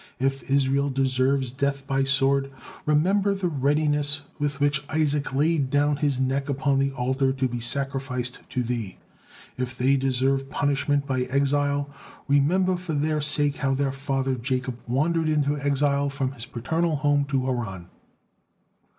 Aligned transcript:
If 0.17 0.49
Israel 0.49 0.89
deserves 0.89 1.51
death 1.51 1.85
by 1.85 2.05
sword, 2.05 2.49
remember 2.87 3.35
the 3.35 3.47
readiness 3.49 4.23
with 4.39 4.59
which 4.59 4.83
Isaac 4.89 5.31
laid 5.31 5.69
down 5.69 5.97
his 5.97 6.19
neck 6.19 6.49
upon 6.49 6.79
the 6.79 6.91
altar 6.93 7.31
to 7.33 7.47
be 7.47 7.59
sacrificed 7.59 8.39
to 8.49 8.63
Thee. 8.63 8.97
If 9.57 9.77
they 9.77 9.97
deserve 9.97 10.49
punishment 10.49 11.05
by 11.05 11.25
exile, 11.25 11.87
remember 12.27 12.77
for 12.77 12.93
their 12.95 13.21
sake 13.21 13.57
how 13.57 13.75
their 13.75 13.91
father 13.91 14.33
Jacob 14.33 14.79
wandered 14.87 15.29
into 15.29 15.55
exile 15.59 16.09
from 16.09 16.31
his 16.31 16.47
paternal 16.47 16.95
home 16.95 17.25
to 17.25 17.45
Haran." 17.45 17.85